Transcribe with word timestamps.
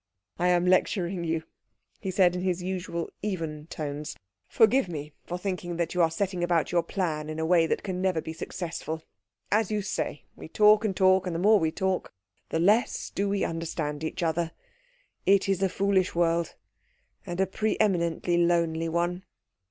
"I 0.39 0.47
am 0.47 0.65
lecturing 0.65 1.23
you," 1.25 1.43
he 1.99 2.09
said 2.09 2.35
in 2.35 2.41
his 2.41 2.63
usual 2.63 3.11
even 3.21 3.67
tones, 3.67 4.15
"Forgive 4.47 4.89
me 4.89 5.13
for 5.27 5.37
thinking 5.37 5.77
that 5.77 5.93
you 5.93 6.01
are 6.01 6.09
setting 6.09 6.43
about 6.43 6.71
your 6.71 6.81
plan 6.81 7.29
in 7.29 7.37
a 7.37 7.45
way 7.45 7.67
that 7.67 7.83
can 7.83 8.01
never 8.01 8.19
be 8.19 8.33
successful. 8.33 9.03
As 9.51 9.69
you 9.69 9.83
say, 9.83 10.25
we 10.35 10.47
talk 10.47 10.83
and 10.83 10.97
talk, 10.97 11.27
and 11.27 11.35
the 11.35 11.39
more 11.39 11.59
we 11.59 11.71
talk 11.71 12.11
the 12.49 12.57
less 12.57 13.11
do 13.11 13.29
we 13.29 13.43
understand 13.43 14.03
each 14.03 14.23
other. 14.23 14.53
It 15.27 15.47
is 15.47 15.61
a 15.61 15.69
foolish 15.69 16.15
world, 16.15 16.55
and 17.23 17.39
a 17.39 17.45
pre 17.45 17.77
eminently 17.79 18.37
lonely 18.39 18.89
one." 18.89 19.21